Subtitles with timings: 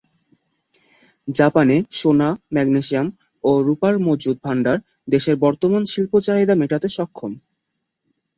[1.27, 3.07] জাপানে সোনা, ম্যাগনেসিয়াম
[3.43, 4.77] ও রূপার মজুদ ভাণ্ডার
[5.07, 7.31] দেশের বর্তমান শিল্প চাহিদা মেটাতে সক্ষম।